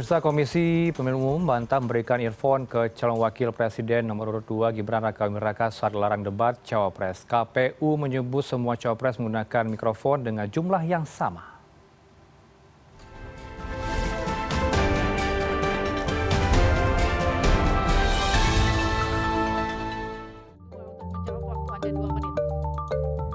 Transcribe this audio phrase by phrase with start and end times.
[0.00, 5.04] Pemirsa Komisi Pemilihan Umum bantah memberikan earphone ke calon wakil presiden nomor urut 2 Gibran
[5.04, 7.20] Raka Raka saat larang debat cawapres.
[7.28, 11.60] KPU menyebut semua cawapres menggunakan mikrofon dengan jumlah yang sama.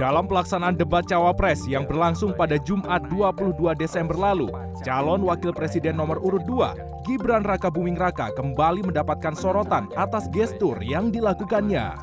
[0.01, 4.49] Dalam pelaksanaan debat cawapres yang berlangsung pada Jumat 22 Desember lalu,
[4.85, 10.77] calon wakil presiden nomor urut 2, Gibran Raka Buming Raka kembali mendapatkan sorotan atas gestur
[10.85, 11.97] yang dilakukannya.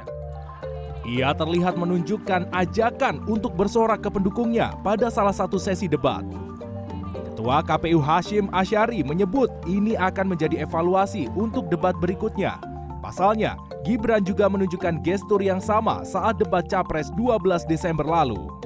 [1.07, 6.27] Ia terlihat menunjukkan ajakan untuk bersorak ke pendukungnya pada salah satu sesi debat.
[7.31, 12.59] Ketua KPU Hashim Asyari menyebut ini akan menjadi evaluasi untuk debat berikutnya.
[13.03, 18.62] Pasalnya, Gibran juga menunjukkan gestur yang sama saat debat Capres 12 Desember lalu.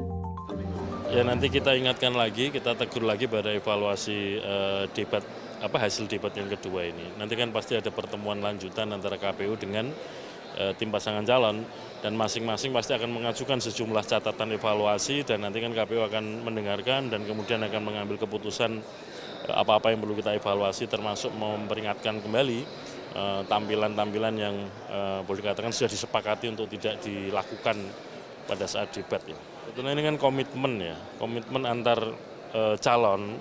[1.06, 5.22] Ya nanti kita ingatkan lagi, kita tegur lagi pada evaluasi uh, debat
[5.62, 7.14] apa hasil debat yang kedua ini.
[7.14, 9.86] Nanti kan pasti ada pertemuan lanjutan antara KPU dengan
[10.58, 11.62] uh, tim pasangan calon
[12.02, 17.22] dan masing-masing pasti akan mengajukan sejumlah catatan evaluasi dan nanti kan KPU akan mendengarkan dan
[17.22, 18.82] kemudian akan mengambil keputusan
[19.46, 22.92] eh, apa-apa yang perlu kita evaluasi termasuk memperingatkan kembali
[23.48, 24.52] tampilan-tampilan yang
[24.92, 27.80] uh, boleh dikatakan sudah disepakati untuk tidak dilakukan
[28.44, 29.55] pada saat debat ya.
[29.66, 31.98] Tentunya ini kan komitmen ya, komitmen antar
[32.54, 33.34] uh, calon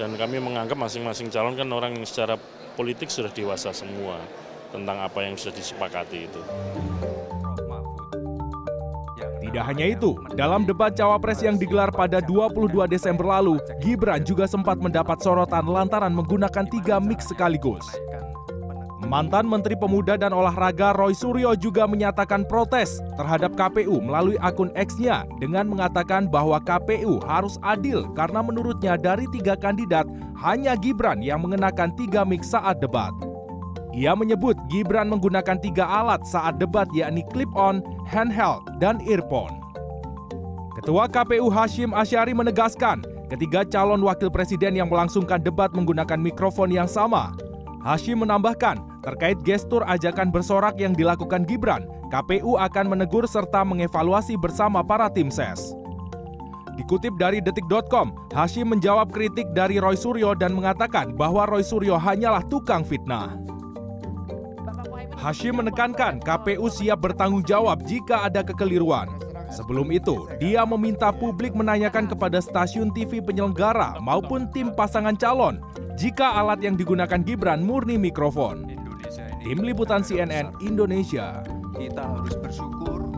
[0.00, 2.40] dan kami menganggap masing-masing calon kan orang yang secara
[2.76, 4.20] politik sudah dewasa semua
[4.72, 6.42] tentang apa yang sudah disepakati itu.
[9.46, 14.76] Tidak hanya itu, dalam debat cawapres yang digelar pada 22 Desember lalu, Gibran juga sempat
[14.76, 17.86] mendapat sorotan lantaran menggunakan tiga mic sekaligus.
[19.06, 25.22] Mantan Menteri Pemuda dan Olahraga Roy Suryo juga menyatakan protes terhadap KPU melalui akun X-nya
[25.38, 30.10] dengan mengatakan bahwa KPU harus adil karena menurutnya dari tiga kandidat
[30.42, 33.14] hanya Gibran yang mengenakan tiga mic saat debat.
[33.94, 39.54] Ia menyebut Gibran menggunakan tiga alat saat debat yakni clip-on, handheld, dan earphone.
[40.82, 46.90] Ketua KPU Hashim Asyari menegaskan ketiga calon wakil presiden yang melangsungkan debat menggunakan mikrofon yang
[46.90, 47.45] sama.
[47.86, 54.82] Hashim menambahkan Terkait gestur ajakan bersorak yang dilakukan Gibran, KPU akan menegur serta mengevaluasi bersama
[54.82, 55.78] para tim ses.
[56.74, 62.42] Dikutip dari detik.com, Hashim menjawab kritik dari Roy Suryo dan mengatakan bahwa Roy Suryo hanyalah
[62.50, 63.38] tukang fitnah.
[65.14, 69.06] Hashim menekankan KPU siap bertanggung jawab jika ada kekeliruan.
[69.54, 75.62] Sebelum itu, dia meminta publik menanyakan kepada stasiun TV penyelenggara maupun tim pasangan calon
[75.96, 78.68] jika alat yang digunakan Gibran murni mikrofon.
[79.40, 81.40] Tim Liputan CNN Indonesia.
[81.72, 83.08] Kita harus bersyukur.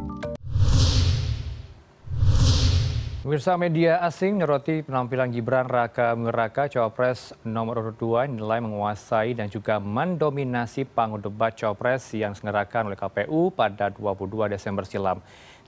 [3.26, 6.32] Pemirsa media asing nyoroti penampilan Gibran Raka Buming
[6.70, 12.96] Cawapres nomor urut 2 nilai menguasai dan juga mendominasi panggung debat Cawapres yang diselenggarakan oleh
[12.96, 15.18] KPU pada 22 Desember silam.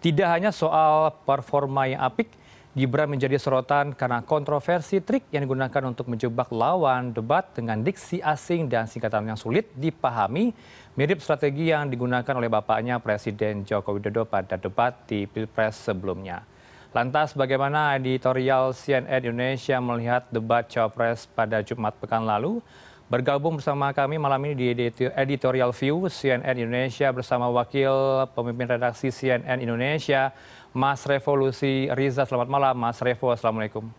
[0.01, 2.33] Tidak hanya soal performa yang apik,
[2.71, 8.71] Gibran menjadi sorotan karena kontroversi trik yang digunakan untuk menjebak lawan debat dengan diksi asing
[8.71, 10.55] dan singkatan yang sulit dipahami,
[10.95, 16.47] mirip strategi yang digunakan oleh bapaknya Presiden Joko Widodo pada debat di Pilpres sebelumnya.
[16.95, 22.63] Lantas bagaimana editorial CNN Indonesia melihat debat Cawapres pada Jumat pekan lalu?
[23.11, 24.87] Bergabung bersama kami malam ini di
[25.19, 27.91] Editorial View CNN Indonesia bersama Wakil
[28.39, 30.31] Pemimpin Redaksi CNN Indonesia,
[30.71, 32.23] Mas Revolusi Riza.
[32.23, 33.35] Selamat malam, Mas Revo.
[33.35, 33.91] Assalamualaikum.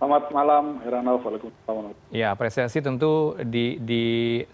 [0.00, 1.20] Selamat malam, Heranov.
[1.20, 1.92] Waalaikumsalam.
[2.08, 4.04] Ya, apresiasi tentu di, di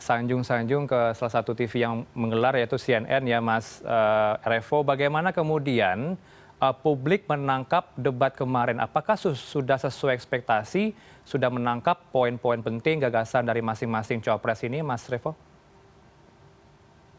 [0.03, 4.83] sanjung-sanjung ke salah satu TV yang menggelar yaitu CNN ya, Mas uh, Revo.
[4.83, 6.36] Bagaimana kemudian uh,
[6.83, 8.81] publik menangkap debat kemarin?
[8.81, 10.97] Apakah su sudah sesuai ekspektasi,
[11.27, 15.37] sudah menangkap poin-poin penting gagasan dari masing-masing cawapres ini, Mas Revo?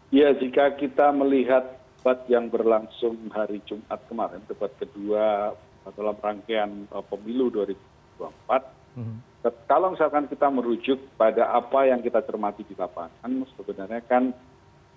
[0.10, 1.78] Ya, jika kita melihat
[2.08, 5.52] debat yang berlangsung hari Jumat kemarin, debat kedua
[5.92, 8.96] dalam rangkaian uh, pemilu 2024.
[8.96, 9.20] Hmm.
[9.68, 14.32] Kalau misalkan kita merujuk pada apa yang kita cermati di lapangan, sebenarnya kan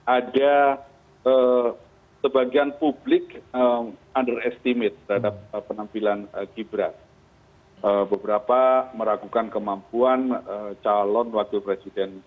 [0.06, 0.78] ada
[1.26, 1.74] uh,
[2.20, 5.52] sebagian publik um, underestimate terhadap hmm.
[5.56, 6.94] uh, penampilan uh, Gibran.
[7.80, 10.44] Beberapa meragukan kemampuan
[10.84, 12.20] calon wakil presiden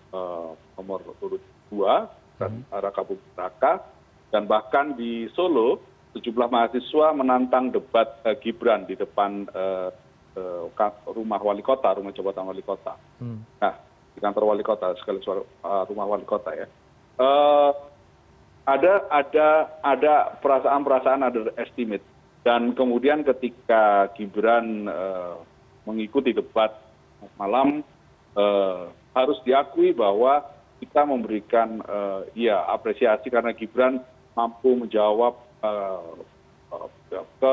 [0.74, 1.38] nomor urut
[1.70, 2.10] dua,
[2.42, 2.74] hmm.
[2.74, 3.86] Raka Buming Raka,
[4.34, 5.78] dan bahkan di solo
[6.14, 9.90] sejumlah mahasiswa menantang debat eh, gibran di depan eh,
[10.38, 10.62] eh,
[11.10, 13.62] rumah wali kota rumah jabatan wali kota hmm.
[13.62, 13.74] nah
[14.14, 15.18] di kantor wali kota sekali
[15.62, 16.66] rumah wali kota ya
[18.64, 19.48] ada ada
[19.84, 22.04] ada perasaan perasaan ada estimate.
[22.44, 24.84] Dan kemudian ketika gibran
[25.88, 26.76] mengikuti debat
[27.40, 27.80] malam
[29.16, 30.44] harus diakui bahwa
[30.80, 31.80] kita memberikan
[32.36, 34.04] ya apresiasi karena gibran
[34.36, 35.40] mampu menjawab
[37.40, 37.52] ke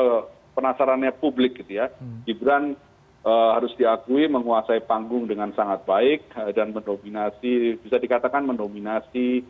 [0.52, 1.88] penasarannya publik gitu ya.
[2.28, 2.76] Gibran
[3.24, 9.46] harus diakui menguasai panggung dengan sangat baik dan mendominasi bisa dikatakan mendominasi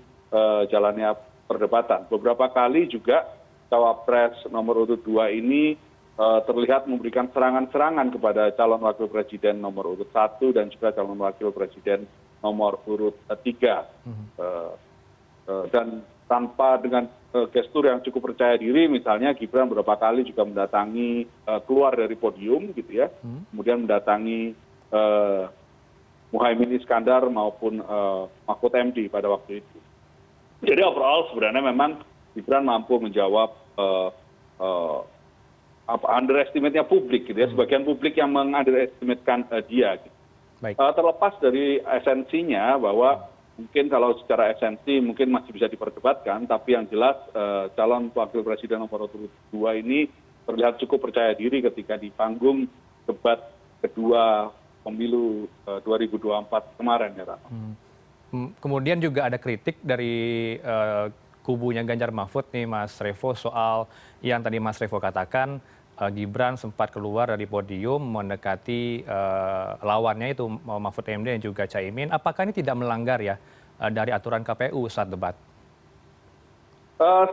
[0.70, 1.18] jalannya
[1.48, 2.10] perdebatan.
[2.12, 3.26] Beberapa kali juga
[3.72, 5.78] cawapres nomor urut dua ini
[6.22, 12.06] terlihat memberikan serangan-serangan kepada calon wakil presiden nomor urut satu dan juga calon wakil presiden
[12.44, 13.90] nomor urut tiga.
[15.72, 17.10] Dan tanpa dengan
[17.52, 21.26] gestur yang cukup percaya diri misalnya gibran beberapa kali juga mendatangi
[21.66, 23.10] keluar dari podium gitu ya.
[23.50, 24.54] Kemudian mendatangi
[26.32, 27.82] muhaymin iskandar maupun
[28.46, 29.78] mahfud md pada waktu itu
[30.62, 32.02] jadi overall sebenarnya memang
[32.38, 33.52] gibran mampu menjawab
[35.90, 37.50] underestimate nya publik gitu ya.
[37.52, 40.16] Sebagian publik yang mengunderestimatekan dia gitu.
[40.78, 43.28] Terlepas dari esensinya bahwa
[43.58, 47.18] mungkin kalau secara esensi mungkin masih bisa diperdebatkan tapi yang jelas
[47.76, 50.08] calon wakil presiden nomor urut dua ini
[50.48, 52.66] terlihat cukup percaya diri ketika di panggung
[53.06, 53.38] debat
[53.82, 54.50] kedua
[54.82, 55.46] pemilu
[55.86, 57.50] dua ribu dua puluh empat kemarin ya Rano.
[58.32, 60.56] Kemudian juga ada kritik dari
[61.44, 63.92] kubunya Ganjar Mahfud nih Mas Revo soal
[64.24, 65.60] yang tadi Mas Revo katakan
[66.16, 69.04] Gibran sempat keluar dari podium mendekati
[69.84, 72.10] lawannya itu Mahfud MD dan juga Caimin.
[72.10, 73.36] Apakah ini tidak melanggar ya
[73.92, 75.36] dari aturan KPU saat debat?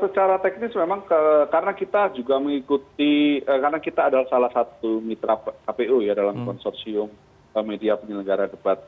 [0.01, 1.05] Secara teknis memang
[1.53, 5.37] karena kita juga mengikuti karena kita adalah salah satu mitra
[5.69, 7.13] KPU ya dalam konsorsium
[7.65, 8.79] media penyelenggara debat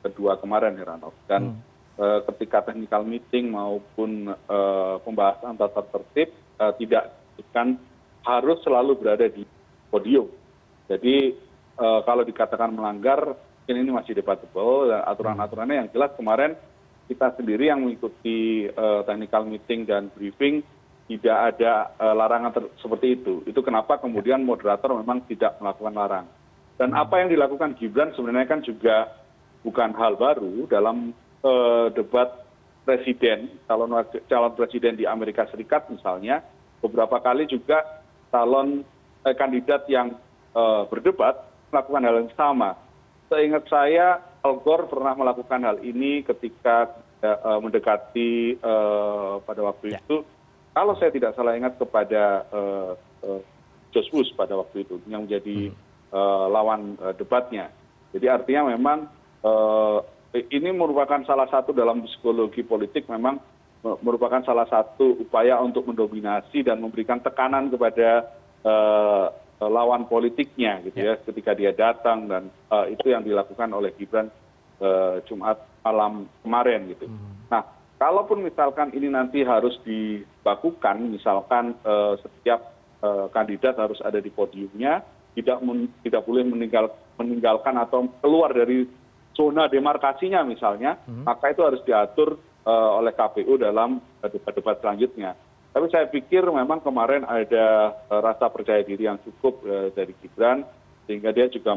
[0.00, 1.58] kedua kemarin Heranov dan
[2.28, 4.30] ketika technical meeting maupun
[5.02, 6.32] pembahasan tata tertib
[6.80, 7.12] tidak
[7.52, 7.76] kan
[8.24, 9.44] harus selalu berada di
[9.88, 10.28] podium.
[10.88, 11.36] Jadi
[11.76, 14.92] kalau dikatakan melanggar, mungkin ini masih debatable.
[14.92, 16.56] Aturan-aturannya yang jelas kemarin
[17.06, 18.68] kita sendiri yang mengikuti
[19.04, 20.64] technical meeting dan briefing
[21.06, 23.44] tidak ada larangan seperti itu.
[23.46, 26.26] Itu kenapa kemudian moderator memang tidak melakukan larang.
[26.76, 29.08] Dan apa yang dilakukan Gibran sebenarnya kan juga
[29.64, 31.16] bukan hal baru dalam
[31.96, 32.44] debat
[32.84, 33.90] presiden, calon
[34.30, 36.44] calon presiden di Amerika Serikat misalnya,
[36.84, 37.82] beberapa kali juga
[38.30, 38.84] calon
[39.24, 40.14] kandidat yang
[40.92, 42.76] berdebat melakukan hal yang sama.
[43.26, 46.94] Seingat saya, Al Gore pernah melakukan hal ini ketika
[47.58, 48.60] mendekati
[49.42, 50.22] pada waktu itu,
[50.76, 52.44] kalau saya tidak salah ingat kepada
[53.90, 55.74] Josh Bush pada waktu itu, yang menjadi
[56.48, 57.68] lawan debatnya.
[58.16, 59.04] Jadi artinya memang
[60.32, 63.36] ini merupakan salah satu dalam psikologi politik memang
[64.00, 68.24] merupakan salah satu upaya untuk mendominasi dan memberikan tekanan kepada
[69.56, 72.48] lawan politiknya gitu ya ketika dia datang dan
[72.92, 74.28] itu yang dilakukan oleh Gibran
[75.24, 77.08] Jumat malam kemarin gitu.
[77.48, 77.62] Nah,
[77.96, 81.78] kalaupun misalkan ini nanti harus dibakukan, misalkan
[82.20, 82.74] setiap
[83.30, 85.00] kandidat harus ada di podiumnya,
[85.36, 85.60] tidak
[86.00, 86.88] tidak boleh meninggal,
[87.20, 88.88] meninggalkan atau keluar dari
[89.36, 90.96] zona demarkasinya misalnya,
[91.28, 95.36] maka itu harus diatur oleh kpu dalam debat debat selanjutnya.
[95.76, 99.60] Tapi saya pikir memang kemarin ada rasa percaya diri yang cukup
[99.92, 100.64] dari gibran
[101.04, 101.76] sehingga dia juga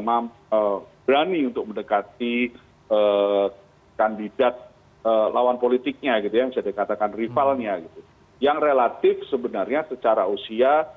[1.04, 2.48] berani untuk mendekati
[4.00, 4.56] kandidat
[5.04, 8.00] lawan politiknya gitu ya bisa dikatakan rivalnya gitu.
[8.40, 10.88] Yang relatif sebenarnya secara usia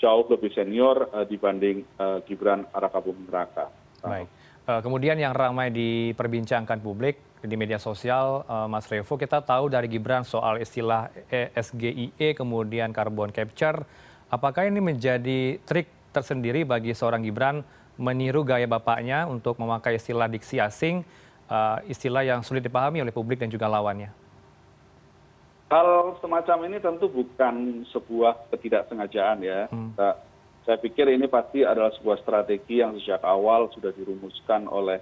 [0.00, 1.84] jauh lebih senior dibanding
[2.24, 3.68] Gibran Raka Buming Raka.
[4.00, 4.28] Baik.
[4.64, 10.60] Kemudian yang ramai diperbincangkan publik di media sosial, Mas Revo, kita tahu dari Gibran soal
[10.60, 11.12] istilah
[11.56, 13.84] SGIE, kemudian carbon capture.
[14.30, 17.64] Apakah ini menjadi trik tersendiri bagi seorang Gibran
[18.00, 21.02] meniru gaya bapaknya untuk memakai istilah diksi asing,
[21.90, 24.19] istilah yang sulit dipahami oleh publik dan juga lawannya?
[25.70, 29.70] Hal semacam ini tentu bukan sebuah ketidaksengajaan ya.
[29.70, 29.94] Hmm.
[30.66, 34.98] Saya pikir ini pasti adalah sebuah strategi yang sejak awal sudah dirumuskan oleh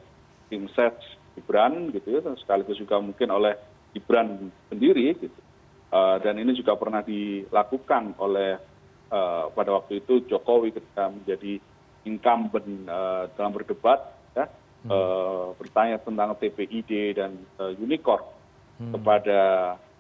[0.53, 0.93] tim ses
[1.33, 3.57] gibran gitu ya sekaligus juga mungkin oleh
[3.97, 5.41] gibran sendiri gitu.
[6.21, 8.61] Dan ini juga pernah dilakukan oleh
[9.57, 11.57] pada waktu itu jokowi ketika menjadi
[12.05, 12.85] incumbent
[13.33, 14.05] dalam berdebat
[14.37, 14.45] ya
[15.57, 17.41] bertanya tentang tpid dan
[17.81, 18.21] unicorn
[18.79, 19.41] kepada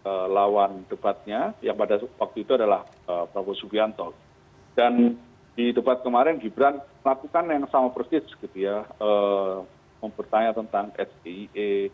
[0.06, 4.14] lawan debatnya yang pada waktu itu adalah prabowo subianto.
[4.72, 5.18] Dan
[5.58, 8.86] di debat kemarin gibran melakukan yang sama persis gitu ya
[9.98, 11.90] mempertanya tentang SDIE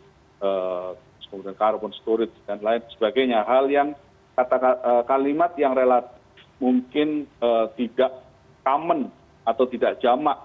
[1.25, 3.41] kemudian carbon storage dan lain sebagainya.
[3.43, 3.97] Hal yang
[4.37, 6.13] kata kalimat yang relatif
[6.61, 7.25] mungkin
[7.73, 8.21] tidak
[8.61, 9.09] common
[9.43, 10.37] atau tidak jamak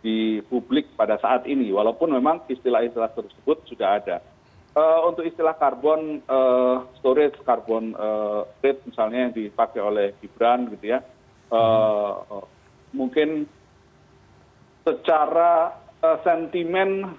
[0.00, 1.68] di publik pada saat ini.
[1.70, 4.24] Walaupun memang istilah istilah tersebut sudah ada
[5.04, 6.24] untuk istilah karbon
[6.96, 7.92] storage karbon
[8.64, 11.00] rate misalnya yang dipakai oleh gibran gitu ya.
[12.96, 13.44] Mungkin
[14.84, 15.76] secara
[16.24, 17.12] sentimen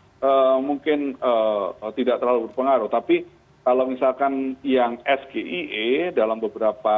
[0.66, 1.14] mungkin
[1.94, 2.90] tidak terlalu berpengaruh.
[2.90, 3.22] Tapi
[3.64, 6.98] kalau misalkan yang sgie dalam beberapa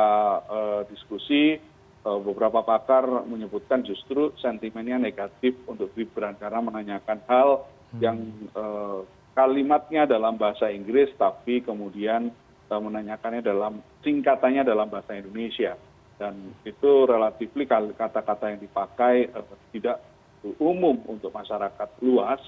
[0.88, 1.60] diskusi
[2.06, 7.66] beberapa pakar menyebutkan justru sentimennya negatif untuk gibran karena menanyakan hal
[7.98, 8.30] yang
[9.36, 12.32] kalimatnya dalam bahasa inggris tapi kemudian
[12.72, 15.78] menanyakannya dalam singkatannya dalam bahasa indonesia.
[16.16, 19.28] Dan itu relatif kata kata yang dipakai
[19.76, 20.00] tidak
[20.64, 22.40] umum untuk masyarakat luas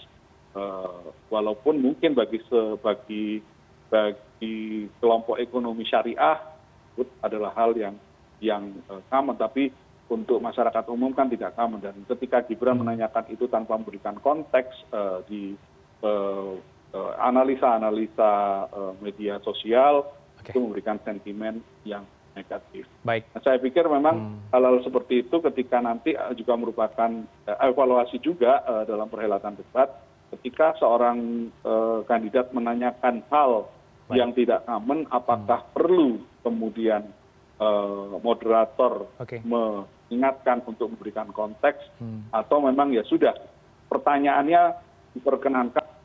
[1.27, 2.39] walaupun mungkin bagi
[2.79, 3.43] bagi
[3.91, 6.39] bagi kelompok ekonomi syariah
[6.95, 7.95] itu adalah hal yang
[8.39, 8.71] yang
[9.11, 9.35] common.
[9.35, 9.69] Tapi
[10.07, 11.83] untuk masyarakat umum kan tidak common.
[11.83, 14.87] Dan ketika gibran menanyakan itu tanpa memberikan konteks
[15.27, 15.51] di
[17.19, 18.31] analisa analisa
[19.03, 20.07] media sosial
[20.41, 22.85] itu memberikan sentimen yang negatif.
[23.01, 23.25] Baik.
[23.33, 27.09] Nah, saya pikir memang hal-hal seperti itu ketika nanti juga merupakan
[27.49, 29.89] evaluasi juga dalam perhelatan debat
[30.37, 31.49] ketika seorang
[32.05, 33.67] kandidat menanyakan hal
[34.13, 37.09] yang tidak common apakah perlu kemudian
[38.21, 39.09] moderator
[39.43, 41.81] mengingatkan untuk memberikan konteks
[42.31, 43.33] atau memang ya sudah
[43.89, 44.77] pertanyaannya
[45.17, 45.96] diperkenankan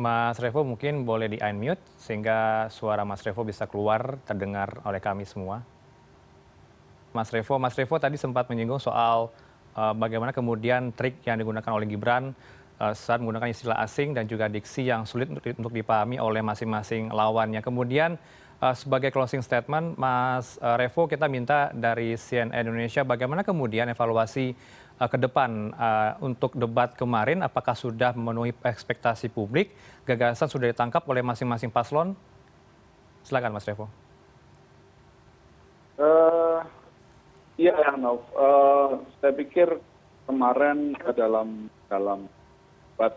[0.00, 5.28] Mas Revo mungkin boleh di unmute sehingga suara Mas Revo bisa keluar terdengar oleh kami
[5.28, 5.60] semua.
[7.12, 9.28] Mas Revo, Mas Revo tadi sempat menyinggung soal
[9.76, 12.32] uh, bagaimana kemudian trik yang digunakan oleh Gibran
[12.80, 17.12] uh, saat menggunakan istilah asing dan juga diksi yang sulit untuk, untuk dipahami oleh masing-masing
[17.12, 17.60] lawannya.
[17.60, 18.16] Kemudian
[18.64, 24.56] uh, sebagai closing statement, Mas Revo kita minta dari CNN Indonesia bagaimana kemudian evaluasi
[25.00, 25.72] ke depan
[26.20, 29.72] untuk debat kemarin apakah sudah memenuhi ekspektasi publik?
[30.04, 32.12] Gagasan sudah ditangkap oleh masing-masing paslon.
[33.24, 33.88] Silakan mas revo.
[37.56, 38.24] Iya Arnav
[39.20, 39.80] saya pikir
[40.28, 42.28] kemarin dalam dalam
[42.96, 43.16] debat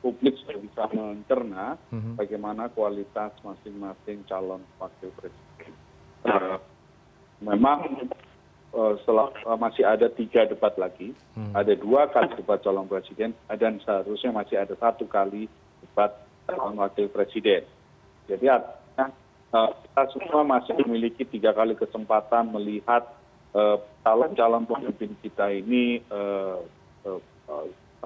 [0.00, 1.76] publik sudah bisa mencerna
[2.16, 5.72] bagaimana kualitas masing-masing calon wakil presiden.
[7.40, 8.19] Memang setelah
[9.58, 11.10] masih ada tiga debat lagi.
[11.54, 15.50] Ada dua kali debat calon presiden dan seharusnya masih ada satu kali
[15.82, 16.14] debat
[16.46, 17.66] calon wakil presiden.
[18.30, 19.10] Jadi artinya
[19.50, 23.10] kita semua masih memiliki tiga kali kesempatan melihat
[24.06, 25.98] calon calon pemimpin kita ini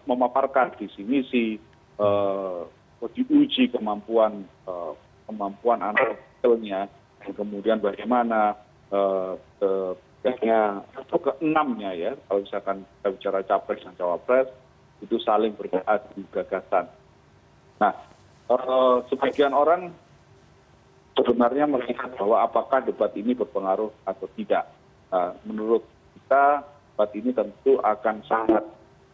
[0.09, 1.47] memaparkan visi misi
[3.05, 4.49] diuji kemampuan
[5.29, 5.85] kemampuan
[6.41, 6.89] dan
[7.37, 8.57] kemudian bagaimana
[10.25, 14.49] atau keenamnya ya kalau misalkan kita bicara capres dan cawapres
[15.05, 16.89] itu saling beradu gagasan.
[17.77, 17.93] Nah,
[19.13, 19.93] sebagian orang
[21.13, 24.65] sebenarnya melihat bahwa apakah debat ini berpengaruh atau tidak.
[25.47, 25.87] menurut
[26.19, 28.65] kita debat ini tentu akan sangat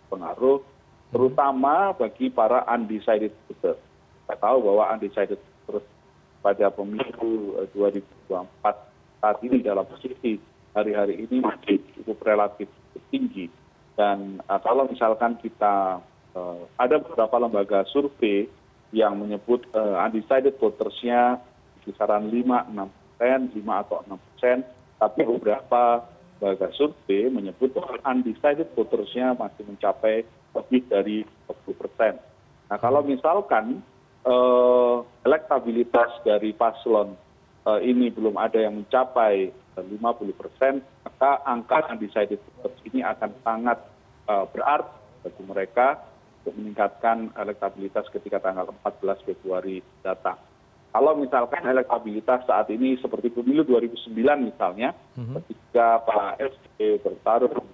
[0.09, 0.64] pengaruh,
[1.12, 3.76] terutama bagi para undecided voter.
[4.25, 5.85] Kita tahu bahwa undecided voter
[6.40, 10.40] pada pemilu 2024 saat ini dalam posisi
[10.76, 12.68] hari-hari ini masih cukup relatif
[13.10, 13.50] tinggi.
[13.98, 16.00] Dan kalau misalkan kita
[16.78, 18.46] ada beberapa lembaga survei
[18.90, 21.42] yang menyebut undecided votersnya
[21.82, 22.86] kisaran 5, 6
[23.18, 24.58] persen, 5 atau 6 persen,
[24.96, 26.06] tapi beberapa
[26.40, 30.24] lembaga survei menyebut bahwa undecided votersnya masih mencapai
[30.56, 32.14] lebih dari 20 persen.
[32.70, 33.82] Nah kalau misalkan
[35.24, 37.16] elektabilitas dari paslon
[37.85, 43.79] ini belum ada yang mencapai lima puluh persen maka angka undecided voters ini akan sangat
[44.26, 46.00] berarti bagi mereka
[46.40, 50.40] untuk meningkatkan elektabilitas ketika tanggal 14 Februari datang.
[50.90, 54.11] Kalau misalkan elektabilitas saat ini seperti pemilu 2009
[54.43, 57.69] misalnya, ketika Pak SBY bertarung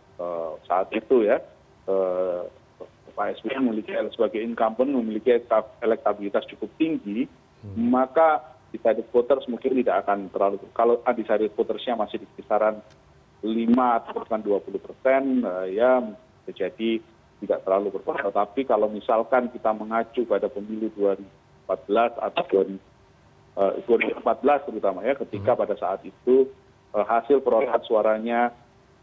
[0.69, 1.41] saat itu ya,
[3.17, 5.33] Pak SBY memiliki sebagai incumbent memiliki
[5.81, 7.25] elektabilitas cukup tinggi,
[7.79, 12.83] maka undecided voters mungkin tidak akan terlalu kalau undecided votersnya masih di kisaran
[13.47, 16.03] lima atau bahkan dua puluh persen ya
[16.51, 17.01] jadi
[17.41, 18.33] tidak terlalu berpengaruh.
[18.33, 26.01] Tapi kalau misalkan kita mengacu pada pemilu 2014 atau 2014 terutama ya ketika pada saat
[26.05, 26.49] itu
[26.97, 28.49] hasil perolehan suaranya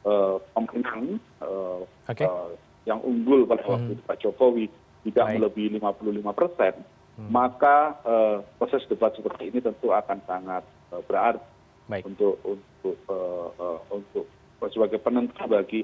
[0.02, 2.50] eh, pemenang eh, eh,
[2.90, 4.66] yang unggul pada waktu itu Pak Jokowi
[5.04, 6.80] tidak melebihi 55 persen,
[7.18, 11.46] maka eh, proses debat seperti ini tentu akan sangat eh, berarti
[11.86, 12.10] Baik.
[12.10, 14.26] untuk untuk eh, untuk
[14.72, 15.84] sebagai penentu bagi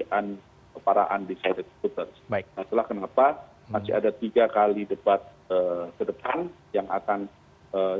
[0.80, 2.16] para undecided voters.
[2.32, 2.48] Baik.
[2.56, 3.26] Nah, itulah kenapa
[3.68, 5.20] masih ada tiga kali debat
[6.00, 7.28] ke depan yang akan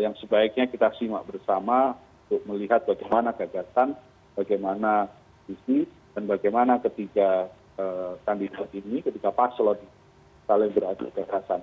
[0.01, 3.93] yang sebaiknya kita simak bersama untuk melihat bagaimana gagasan,
[4.41, 5.13] bagaimana
[5.45, 5.85] visi,
[6.17, 7.53] dan bagaimana ketiga
[8.25, 9.77] kandidat ini, ketiga paslon
[10.49, 11.61] saling beradu gagasan.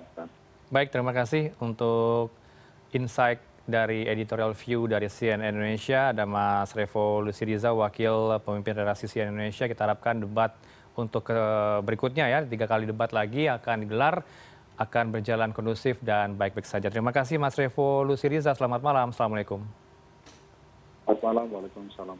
[0.68, 2.28] Baik, terima kasih untuk
[2.92, 6.12] insight dari editorial view dari CNN Indonesia.
[6.12, 9.64] Ada Mas Revo Lusiriza, Wakil Pemimpin Redaksi CNN Indonesia.
[9.64, 10.52] Kita harapkan debat
[10.92, 11.40] untuk ke
[11.88, 14.20] berikutnya ya, tiga kali debat lagi akan digelar,
[14.76, 16.92] akan berjalan kondusif dan baik-baik saja.
[16.92, 19.08] Terima kasih Mas Revo Lusiriza, selamat malam.
[19.08, 19.64] Assalamualaikum.
[21.08, 22.16] Selamat malam, Waalaikumsalam.